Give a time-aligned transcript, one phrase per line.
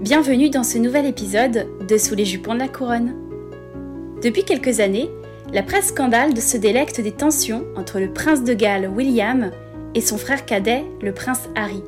[0.00, 3.14] Bienvenue dans ce nouvel épisode de Sous les jupons de la couronne.
[4.22, 5.10] Depuis quelques années,
[5.52, 9.50] la presse scandale se délecte des tensions entre le prince de Galles William
[9.94, 11.82] et son frère cadet, le prince Harry.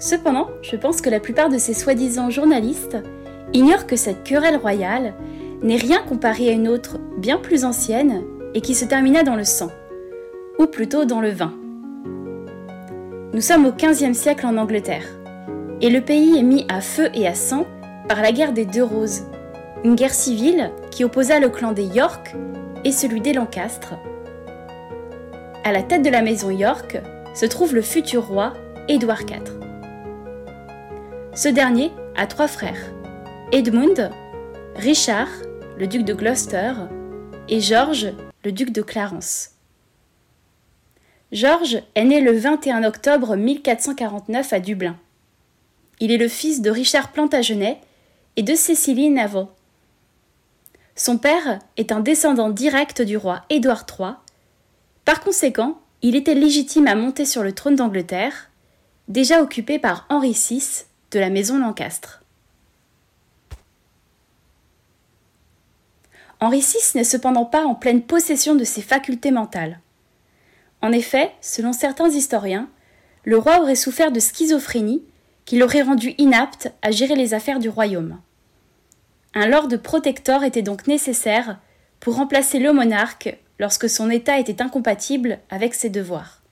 [0.00, 2.96] Cependant, je pense que la plupart de ces soi-disant journalistes
[3.52, 5.12] ignorent que cette querelle royale
[5.62, 8.24] n'est rien comparée à une autre bien plus ancienne
[8.54, 9.70] et qui se termina dans le sang,
[10.58, 11.52] ou plutôt dans le vin.
[13.34, 15.17] Nous sommes au XVe siècle en Angleterre
[15.80, 17.66] et le pays est mis à feu et à sang
[18.08, 19.22] par la guerre des Deux Roses,
[19.84, 22.34] une guerre civile qui opposa le clan des York
[22.84, 23.94] et celui des Lancastre.
[25.64, 26.98] À la tête de la maison York
[27.34, 28.54] se trouve le futur roi
[28.88, 29.42] Édouard IV.
[31.34, 32.92] Ce dernier a trois frères
[33.52, 34.10] Edmund,
[34.76, 35.28] Richard,
[35.78, 36.72] le duc de Gloucester,
[37.48, 38.12] et George,
[38.44, 39.50] le duc de Clarence.
[41.30, 44.96] George est né le 21 octobre 1449 à Dublin.
[46.00, 47.80] Il est le fils de Richard Plantagenet
[48.36, 49.50] et de Cécilie Navot.
[50.94, 54.10] Son père est un descendant direct du roi Édouard III.
[55.04, 58.50] Par conséquent, il était légitime à monter sur le trône d'Angleterre,
[59.08, 62.22] déjà occupé par Henri VI de la maison Lancastre.
[66.40, 69.80] Henri VI n'est cependant pas en pleine possession de ses facultés mentales.
[70.82, 72.68] En effet, selon certains historiens,
[73.24, 75.02] le roi aurait souffert de schizophrénie
[75.48, 78.20] qui l'aurait rendu inapte à gérer les affaires du royaume.
[79.32, 81.58] Un lord protector était donc nécessaire
[82.00, 86.42] pour remplacer le monarque lorsque son état était incompatible avec ses devoirs.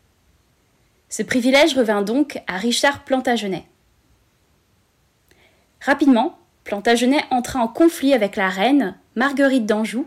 [1.10, 3.66] Ce privilège revint donc à Richard Plantagenet.
[5.82, 10.06] Rapidement, Plantagenet entra en conflit avec la reine, Marguerite d'Anjou,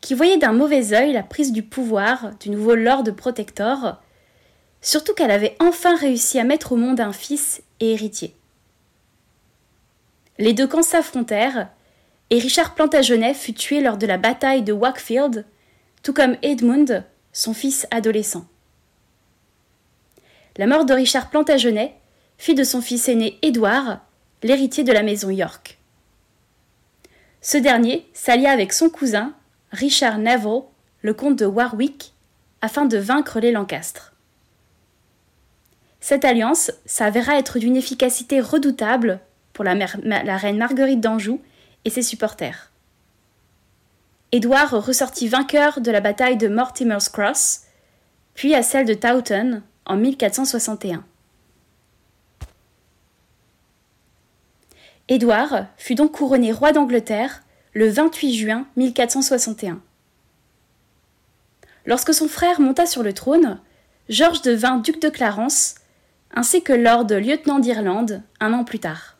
[0.00, 4.02] qui voyait d'un mauvais œil la prise du pouvoir du nouveau lord protector,
[4.80, 8.34] surtout qu'elle avait enfin réussi à mettre au monde un fils et héritier.
[10.38, 11.68] Les deux camps s'affrontèrent
[12.30, 15.46] et Richard Plantagenet fut tué lors de la bataille de Wakefield,
[16.02, 18.46] tout comme Edmund, son fils adolescent.
[20.56, 21.94] La mort de Richard Plantagenet
[22.36, 24.00] fit de son fils aîné Édouard
[24.42, 25.78] l'héritier de la maison York.
[27.40, 29.34] Ce dernier s'allia avec son cousin,
[29.70, 30.62] Richard Neville,
[31.02, 32.12] le comte de Warwick,
[32.60, 34.12] afin de vaincre les Lancastres.
[36.00, 39.20] Cette alliance s'avéra être d'une efficacité redoutable
[39.52, 39.74] pour la,
[40.36, 41.40] reine Marguerite d'Anjou
[41.84, 42.70] et ses supporters.
[44.30, 47.62] Édouard ressortit vainqueur de la bataille de Mortimer's Cross,
[48.34, 51.04] puis à celle de Taunton en 1461.
[55.08, 57.42] Édouard fut donc couronné roi d'Angleterre
[57.72, 59.80] le 28 juin 1461.
[61.86, 63.58] Lorsque son frère monta sur le trône,
[64.10, 65.76] Georges devint duc de Clarence
[66.34, 69.16] ainsi que lord lieutenant d'Irlande un an plus tard.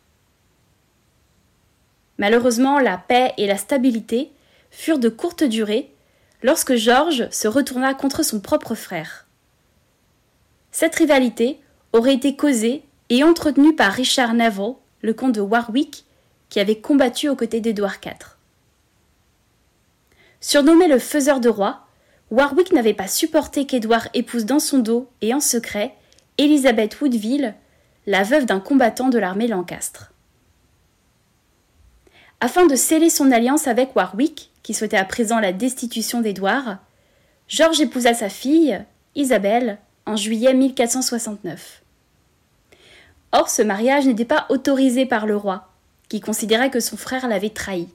[2.17, 4.31] Malheureusement, la paix et la stabilité
[4.71, 5.93] furent de courte durée
[6.43, 9.25] lorsque George se retourna contre son propre frère.
[10.71, 11.59] Cette rivalité
[11.93, 16.05] aurait été causée et entretenue par Richard Neville, le comte de Warwick,
[16.49, 18.37] qui avait combattu aux côtés d'Édouard IV.
[20.41, 21.85] Surnommé le faiseur de rois,
[22.31, 25.95] Warwick n'avait pas supporté qu'Édouard épouse dans son dos et en secret
[26.39, 27.53] Elizabeth Woodville,
[28.07, 30.13] la veuve d'un combattant de l'armée Lancastre.
[32.39, 36.77] Afin de sceller son alliance avec Warwick, qui souhaitait à présent la destitution d'Édouard,
[37.49, 38.81] Georges épousa sa fille,
[39.15, 41.81] Isabelle, en juillet 1469.
[43.33, 45.67] Or, ce mariage n'était pas autorisé par le roi,
[46.07, 47.89] qui considérait que son frère l'avait trahi.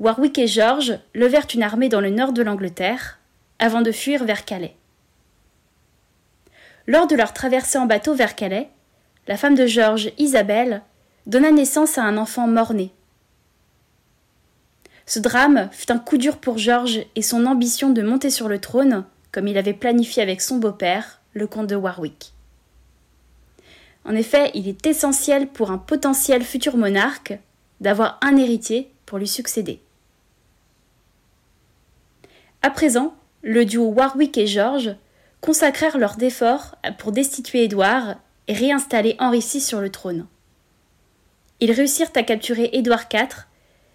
[0.00, 3.20] Warwick et Georges levèrent une armée dans le nord de l'Angleterre,
[3.60, 4.74] avant de fuir vers Calais.
[6.88, 8.70] Lors de leur traversée en bateau vers Calais,
[9.26, 10.80] la femme de Georges, Isabelle,
[11.26, 12.92] donna naissance à un enfant mort-né.
[15.04, 18.58] Ce drame fut un coup dur pour Georges et son ambition de monter sur le
[18.58, 22.32] trône, comme il avait planifié avec son beau-père, le comte de Warwick.
[24.06, 27.38] En effet, il est essentiel pour un potentiel futur monarque
[27.82, 29.82] d'avoir un héritier pour lui succéder.
[32.62, 34.96] À présent, le duo Warwick et Georges
[35.40, 38.16] consacrèrent leurs efforts pour destituer Édouard
[38.48, 40.26] et réinstaller Henri VI sur le trône.
[41.60, 43.46] Ils réussirent à capturer Édouard IV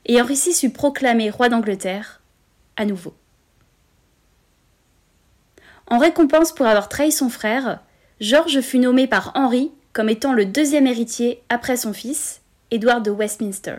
[0.05, 2.21] et Henri VI fut proclamé roi d'Angleterre
[2.75, 3.13] à nouveau.
[5.87, 7.79] En récompense pour avoir trahi son frère,
[8.19, 12.41] Georges fut nommé par Henri comme étant le deuxième héritier après son fils,
[12.71, 13.77] Édouard de Westminster.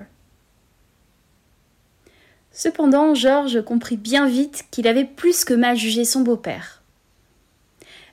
[2.53, 6.84] Cependant, Georges comprit bien vite qu'il avait plus que mal jugé son beau-père.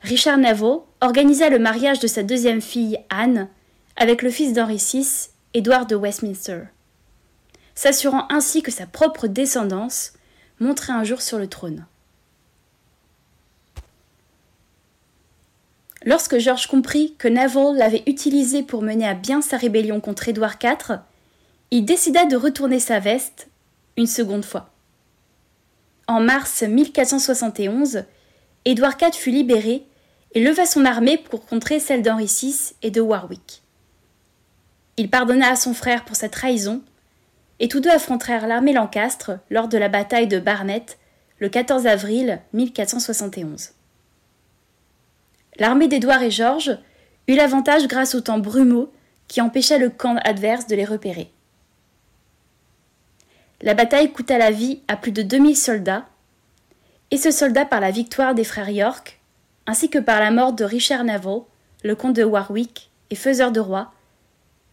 [0.04, 3.48] Richard Navot organisa le mariage de sa deuxième fille, Anne,
[3.96, 6.64] avec le fils d'Henri VI, Édouard de Westminster,
[7.76, 10.14] s'assurant ainsi que sa propre descendance
[10.60, 11.86] monterait un jour sur le trône.
[16.04, 20.56] Lorsque George comprit que Neville l'avait utilisé pour mener à bien sa rébellion contre Édouard
[20.62, 21.00] IV,
[21.70, 23.50] il décida de retourner sa veste
[23.98, 24.72] une seconde fois.
[26.08, 28.04] En mars 1471,
[28.66, 29.86] Édouard IV fut libéré
[30.34, 33.62] et leva son armée pour contrer celle d'Henri VI et de Warwick.
[34.98, 36.82] Il pardonna à son frère pour sa trahison,
[37.60, 40.86] et tous deux affrontèrent l'armée Lancastre lors de la bataille de Barnet
[41.40, 43.72] le 14 avril 1471.
[45.58, 46.78] L'armée d'Édouard et Georges
[47.28, 48.90] eut l'avantage grâce au temps brumeux
[49.28, 51.32] qui empêcha le camp adverse de les repérer.
[53.62, 56.06] La bataille coûta la vie à plus de 2000 soldats,
[57.12, 59.21] et ce soldat par la victoire des frères York,
[59.68, 61.44] ainsi que par la mort de Richard Neville,
[61.84, 63.92] le comte de Warwick et faiseur de roi,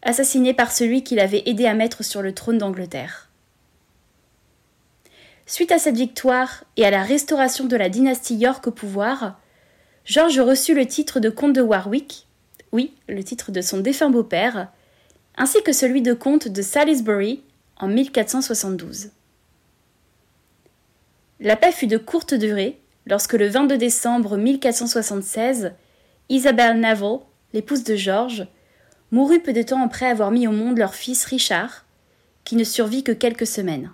[0.03, 3.29] assassiné par celui qui l'avait aidé à mettre sur le trône d'Angleterre.
[5.47, 9.41] Suite à cette victoire et à la restauration de la dynastie York au pouvoir,
[10.05, 12.27] George reçut le titre de comte de Warwick,
[12.73, 14.69] oui, le titre de son défunt beau-père,
[15.37, 17.43] ainsi que celui de comte de Salisbury
[17.79, 19.11] en 1472.
[21.41, 25.73] La paix fut de courte durée lorsque le 22 décembre 1476,
[26.29, 27.21] Isabelle Neville,
[27.55, 28.47] l'épouse de George,
[29.11, 31.87] mourut peu de temps après avoir mis au monde leur fils Richard,
[32.45, 33.91] qui ne survit que quelques semaines.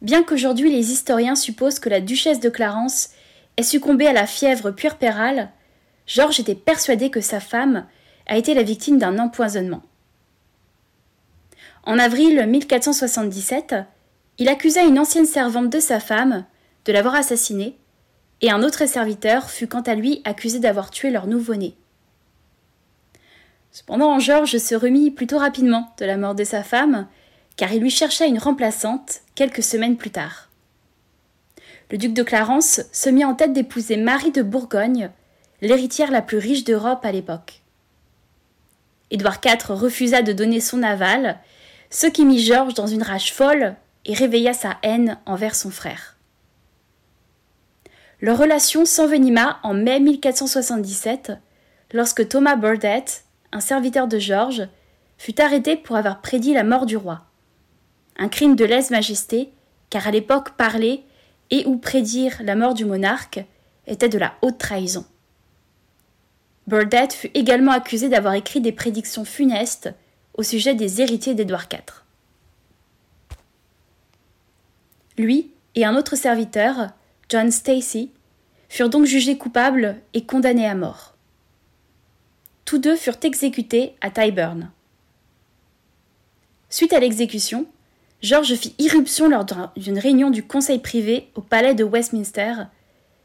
[0.00, 3.10] Bien qu'aujourd'hui les historiens supposent que la duchesse de Clarence
[3.56, 5.50] ait succombé à la fièvre puerpérale,
[6.08, 7.86] George était persuadé que sa femme
[8.26, 9.82] a été la victime d'un empoisonnement.
[11.84, 13.76] En avril 1477,
[14.38, 16.44] il accusa une ancienne servante de sa femme
[16.84, 17.76] de l'avoir assassinée,
[18.40, 21.74] et un autre serviteur fut quant à lui accusé d'avoir tué leur nouveau-né.
[23.70, 27.06] Cependant, Georges se remit plutôt rapidement de la mort de sa femme,
[27.56, 30.48] car il lui chercha une remplaçante quelques semaines plus tard.
[31.90, 35.10] Le duc de Clarence se mit en tête d'épouser Marie de Bourgogne,
[35.60, 37.62] l'héritière la plus riche d'Europe à l'époque.
[39.10, 41.38] Édouard IV refusa de donner son aval
[41.90, 46.16] ce qui mit Georges dans une rage folle et réveilla sa haine envers son frère.
[48.20, 51.32] Leur relation s'envenima en mai 1477
[51.92, 54.68] lorsque Thomas Burdett, un serviteur de Georges,
[55.18, 57.22] fut arrêté pour avoir prédit la mort du roi.
[58.16, 59.52] Un crime de lèse-majesté,
[59.90, 61.04] car à l'époque parler
[61.50, 63.44] et ou prédire la mort du monarque
[63.86, 65.04] était de la haute trahison.
[66.66, 69.92] Burdett fut également accusé d'avoir écrit des prédictions funestes
[70.34, 72.01] au sujet des héritiers d'Édouard IV.
[75.18, 76.90] Lui et un autre serviteur,
[77.28, 78.10] John Stacy,
[78.68, 81.14] furent donc jugés coupables et condamnés à mort.
[82.64, 84.70] Tous deux furent exécutés à Tyburn.
[86.70, 87.66] Suite à l'exécution,
[88.22, 89.44] George fit irruption lors
[89.76, 92.54] d'une réunion du conseil privé au palais de Westminster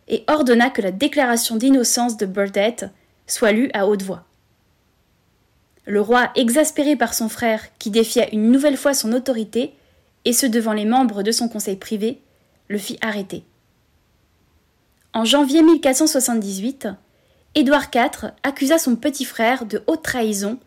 [0.07, 2.87] et ordonna que la déclaration d'innocence de Burdett
[3.27, 4.25] soit lue à haute voix.
[5.85, 9.73] Le roi, exaspéré par son frère qui défia une nouvelle fois son autorité,
[10.27, 12.19] et ce devant les membres de son conseil privé,
[12.67, 13.45] le fit arrêter.
[15.13, 16.89] En janvier 1478,
[17.55, 20.59] Édouard IV accusa son petit frère de haute trahison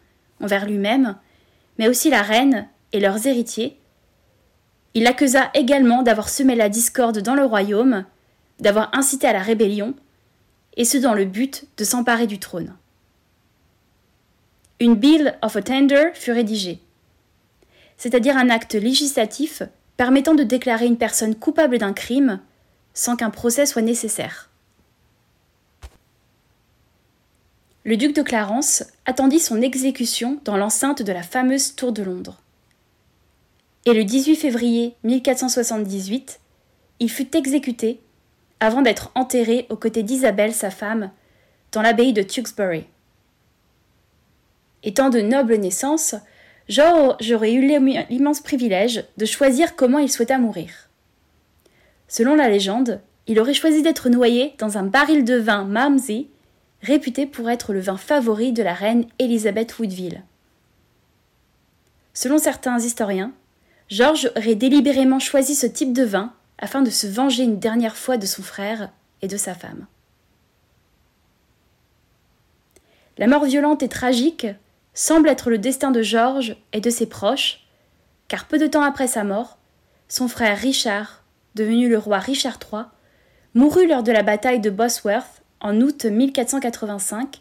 [0.42, 1.14] envers lui-même,
[1.78, 3.78] mais aussi la reine et leurs héritiers.
[4.94, 8.06] Il l'accusa également d'avoir semé la discorde dans le royaume,
[8.60, 9.92] d'avoir incité à la rébellion,
[10.78, 12.74] et ce dans le but de s'emparer du trône
[14.80, 16.80] une Bill of Attender fut rédigée,
[18.00, 19.62] c'est-à-dire un acte législatif
[19.98, 22.40] permettant de déclarer une personne coupable d'un crime
[22.94, 24.48] sans qu'un procès soit nécessaire.
[27.84, 32.40] Le duc de Clarence attendit son exécution dans l'enceinte de la fameuse Tour de Londres.
[33.84, 36.40] Et le 18 février 1478,
[37.00, 38.00] il fut exécuté
[38.60, 41.10] avant d'être enterré aux côtés d'Isabelle, sa femme,
[41.72, 42.86] dans l'abbaye de Tewkesbury.
[44.84, 46.14] Étant de noble naissance,
[46.70, 47.66] George aurait eu
[48.08, 50.70] l'immense privilège de choisir comment il souhaita mourir.
[52.06, 56.28] Selon la légende, il aurait choisi d'être noyé dans un baril de vin Malmsey,
[56.80, 60.22] réputé pour être le vin favori de la reine Elizabeth Woodville.
[62.14, 63.32] Selon certains historiens,
[63.88, 68.16] George aurait délibérément choisi ce type de vin afin de se venger une dernière fois
[68.16, 68.90] de son frère
[69.22, 69.86] et de sa femme.
[73.18, 74.46] La mort violente et tragique
[75.00, 77.66] semble être le destin de Georges et de ses proches,
[78.28, 79.56] car peu de temps après sa mort,
[80.08, 82.82] son frère Richard, devenu le roi Richard III,
[83.54, 87.40] mourut lors de la bataille de Bosworth en août 1485,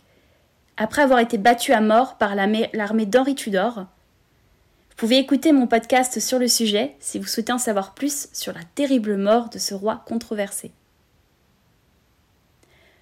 [0.78, 3.80] après avoir été battu à mort par l'armée d'Henri Tudor.
[3.80, 8.54] Vous pouvez écouter mon podcast sur le sujet si vous souhaitez en savoir plus sur
[8.54, 10.72] la terrible mort de ce roi controversé.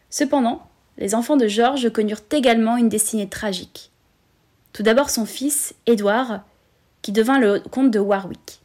[0.10, 3.92] Cependant, les enfants de Georges connurent également une destinée tragique.
[4.78, 6.42] Tout d'abord son fils, Édouard,
[7.02, 8.62] qui devint le comte de Warwick.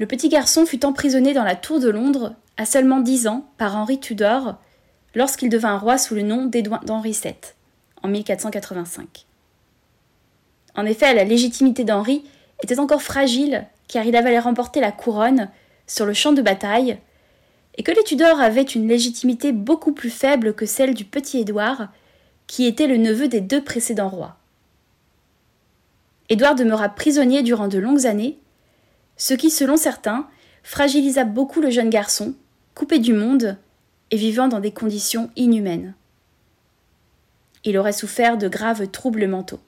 [0.00, 3.76] Le petit garçon fut emprisonné dans la tour de Londres à seulement dix ans par
[3.76, 4.56] Henri Tudor
[5.14, 7.34] lorsqu'il devint roi sous le nom d'Henri VII
[8.02, 9.26] en 1485.
[10.74, 12.24] En effet, la légitimité d'Henri
[12.64, 15.50] était encore fragile car il avait remporté la couronne
[15.86, 16.98] sur le champ de bataille
[17.78, 21.90] et que les Tudors avaient une légitimité beaucoup plus faible que celle du petit Édouard,
[22.52, 24.36] qui était le neveu des deux précédents rois.
[26.28, 28.38] Édouard demeura prisonnier durant de longues années,
[29.16, 30.28] ce qui, selon certains,
[30.62, 32.34] fragilisa beaucoup le jeune garçon,
[32.74, 33.56] coupé du monde
[34.10, 35.94] et vivant dans des conditions inhumaines.
[37.64, 39.60] Il aurait souffert de graves troubles mentaux.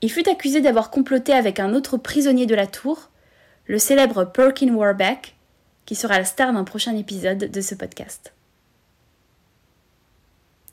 [0.00, 3.10] Il fut accusé d'avoir comploté avec un autre prisonnier de la tour,
[3.66, 5.36] le célèbre Perkin Warbeck,
[5.84, 8.32] qui sera la star d'un prochain épisode de ce podcast.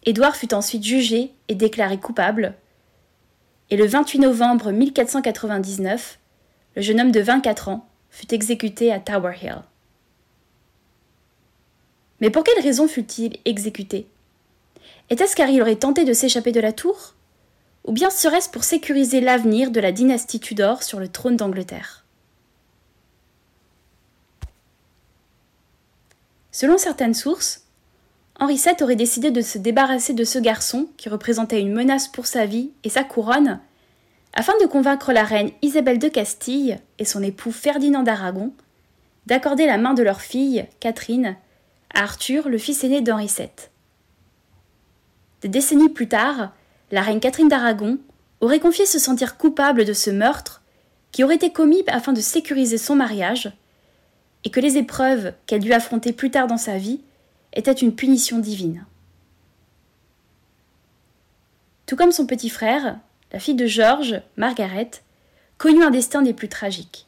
[0.06, 2.56] Édouard fut ensuite jugé et déclaré coupable,
[3.70, 6.20] et le 28 novembre 1499,
[6.76, 9.62] le jeune homme de 24 ans fut exécuté à Tower Hill.
[12.22, 14.08] Mais pour quelle raison fut-il exécuté?
[15.10, 17.16] Était-ce car il aurait tenté de s'échapper de la tour?
[17.86, 22.06] Ou bien serait-ce pour sécuriser l'avenir de la dynastie Tudor sur le trône d'Angleterre?
[26.52, 27.69] Selon certaines sources,
[28.40, 32.26] Henri VII aurait décidé de se débarrasser de ce garçon qui représentait une menace pour
[32.26, 33.60] sa vie et sa couronne,
[34.34, 38.54] afin de convaincre la reine Isabelle de Castille et son époux Ferdinand d'Aragon
[39.26, 41.36] d'accorder la main de leur fille, Catherine,
[41.94, 43.50] à Arthur, le fils aîné d'Henri VII.
[45.42, 46.54] Des décennies plus tard,
[46.92, 48.00] la reine Catherine d'Aragon
[48.40, 50.62] aurait confié se sentir coupable de ce meurtre
[51.12, 53.52] qui aurait été commis afin de sécuriser son mariage
[54.46, 57.02] et que les épreuves qu'elle dut affronter plus tard dans sa vie
[57.54, 58.86] étaient une punition divine.
[61.86, 63.00] Tout comme son petit frère,
[63.32, 64.92] la fille de George, Margaret,
[65.58, 67.08] connut un destin des plus tragiques.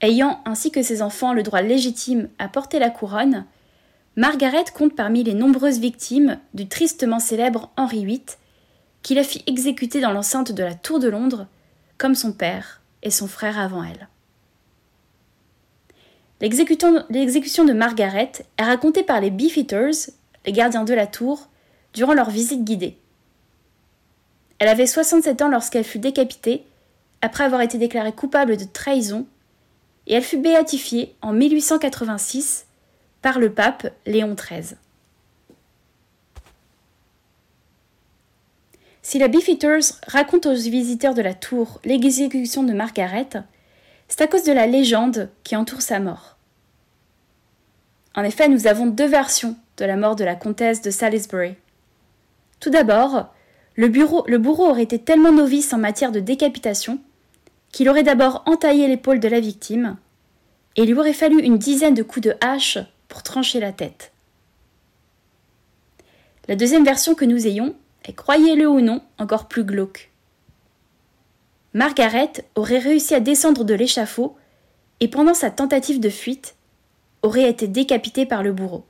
[0.00, 3.46] Ayant, ainsi que ses enfants, le droit légitime à porter la couronne,
[4.16, 8.24] Margaret compte parmi les nombreuses victimes du tristement célèbre Henri VIII,
[9.02, 11.46] qui la fit exécuter dans l'enceinte de la Tour de Londres,
[11.98, 14.08] comme son père et son frère avant elle.
[16.40, 20.10] L'exécution de Margaret est racontée par les Beefeaters,
[20.44, 21.48] les gardiens de la tour,
[21.92, 22.98] durant leur visite guidée.
[24.58, 26.64] Elle avait 67 ans lorsqu'elle fut décapitée,
[27.22, 29.26] après avoir été déclarée coupable de trahison,
[30.06, 32.66] et elle fut béatifiée en 1886
[33.22, 34.76] par le pape Léon XIII.
[39.00, 43.28] Si la Beefeaters raconte aux visiteurs de la tour l'exécution de Margaret,
[44.16, 46.36] c'est à cause de la légende qui entoure sa mort.
[48.14, 51.56] En effet, nous avons deux versions de la mort de la comtesse de Salisbury.
[52.60, 53.34] Tout d'abord,
[53.74, 57.00] le, bourreau aurait été tellement novice en matière de décapitation
[57.72, 59.96] qu'il aurait d'abord entaillé l'épaule de la victime,
[60.76, 62.78] et il lui aurait fallu une dizaine de coups de hache
[63.08, 64.12] pour trancher la tête.
[66.46, 70.13] La deuxième version que nous ayons est, croyez-le ou non, encore plus glauque.
[71.74, 74.36] Margaret aurait réussi à descendre de l'échafaud,
[75.00, 76.54] et pendant sa tentative de fuite,
[77.22, 78.86] aurait été décapité par le bourreau.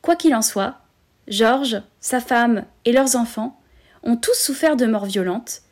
[0.00, 0.78] Quoi qu'il en soit,
[1.28, 3.60] Georges, sa femme et leurs enfants
[4.02, 5.62] ont tous souffert de morts violentes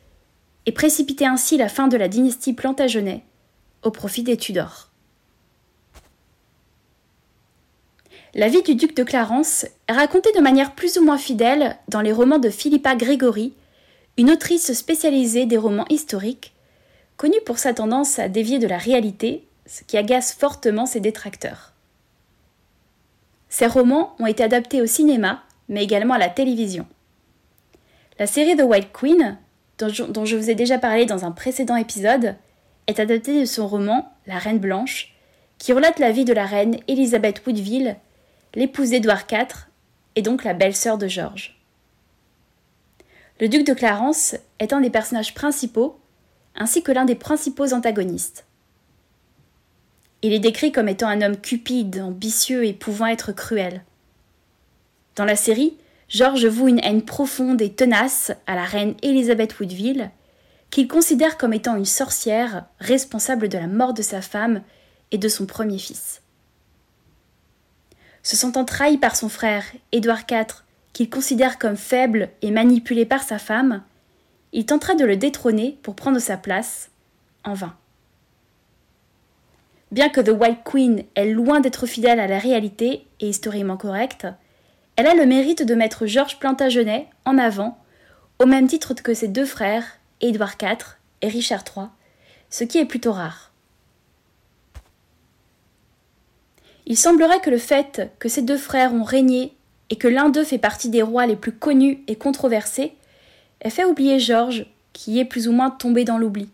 [0.65, 3.23] et précipité ainsi la fin de la dynastie Plantagenet
[3.83, 4.89] au profit des Tudors.
[8.33, 11.99] La vie du duc de Clarence est racontée de manière plus ou moins fidèle dans
[11.99, 13.53] les romans de Philippa Gregory,
[14.21, 16.53] une autrice spécialisée des romans historiques,
[17.17, 21.73] connue pour sa tendance à dévier de la réalité ce qui agace fortement ses détracteurs.
[23.49, 26.85] Ces romans ont été adaptés au cinéma, mais également à la télévision.
[28.19, 29.39] La série The White Queen,
[29.79, 32.35] dont je, vous ai déjà parlé dans un précédent épisode,
[32.85, 35.15] est adaptée de son roman La Reine Blanche,
[35.57, 37.95] qui relate la vie de la reine Elizabeth Woodville,
[38.53, 39.65] l'épouse d'Édouard IV
[40.15, 41.60] et donc la belle-sœur de George.
[43.41, 45.99] Le duc de Clarence est un des personnages principaux,
[46.55, 48.45] ainsi que l'un des principaux antagonistes.
[50.21, 53.83] Il est décrit comme étant un homme cupide, ambitieux et pouvant être cruel.
[55.15, 55.75] Dans la série,
[56.07, 60.11] George voue une haine profonde et tenace à la reine Elizabeth Woodville,
[60.69, 64.61] qu'il considère comme étant une sorcière responsable de la mort de sa femme
[65.09, 66.21] et de son premier fils.
[68.21, 73.23] se sentant trahi par son frère, Édouard IV, qu'il considère comme faible et manipulé par
[73.23, 73.83] sa femme,
[74.53, 76.89] il tentera de le détrôner pour prendre sa place,
[77.43, 77.75] en vain.
[79.91, 84.27] Bien que The White Queen est loin d'être fidèle à la réalité et historiquement correcte,
[84.95, 87.77] elle a le mérite de mettre Georges Plantagenet en avant,
[88.39, 89.83] au même titre que ses deux frères,
[90.21, 91.87] Édouard IV et Richard III,
[92.49, 93.51] ce qui est plutôt rare.
[96.85, 99.53] Il semblerait que le fait que ces deux frères ont régné
[99.91, 102.93] et que l'un d'eux fait partie des rois les plus connus et controversés
[103.59, 106.49] ait fait oublier Georges, qui est plus ou moins tombé dans l'oubli.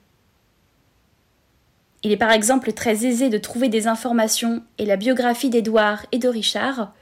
[2.03, 6.17] Il est par exemple très aisé de trouver des informations et la biographie d'Édouard et
[6.17, 6.94] de Richard.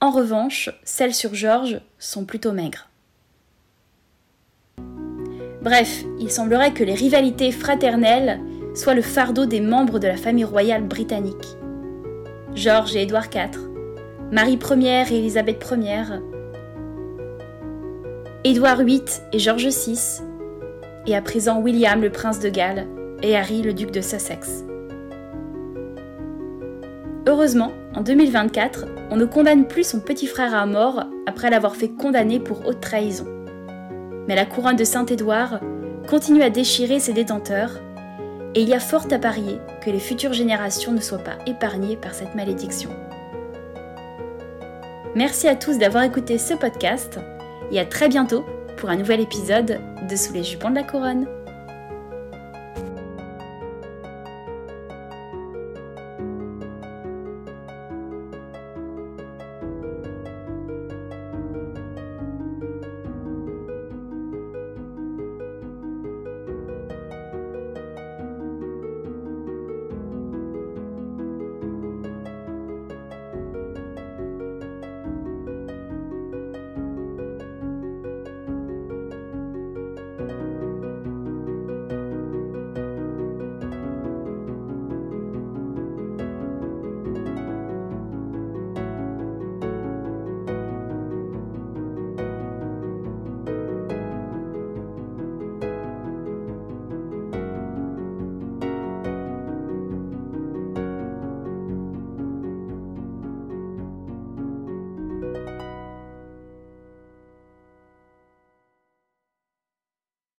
[0.00, 2.88] En revanche, celles sur Georges sont plutôt maigres.
[5.62, 8.40] Bref, il semblerait que les rivalités fraternelles
[8.74, 11.46] soient le fardeau des membres de la famille royale britannique.
[12.54, 13.71] Georges et Édouard IV,
[14.32, 16.04] Marie Ier et Élisabeth Ier,
[18.42, 20.22] Édouard VIII et George VI,
[21.06, 22.88] et à présent William le prince de Galles
[23.22, 24.64] et Harry le duc de Sussex.
[27.28, 31.90] Heureusement, en 2024, on ne condamne plus son petit frère à mort après l'avoir fait
[31.90, 33.26] condamner pour haute trahison
[34.26, 35.60] mais la couronne de Saint-Édouard
[36.08, 37.80] continue à déchirer ses détenteurs,
[38.54, 41.96] et il y a fort à parier que les futures générations ne soient pas épargnées
[41.96, 42.90] par cette malédiction.
[45.14, 47.18] Merci à tous d'avoir écouté ce podcast,
[47.70, 48.46] et à très bientôt
[48.78, 49.78] pour un nouvel épisode
[50.08, 51.26] de Sous les jupons de la couronne.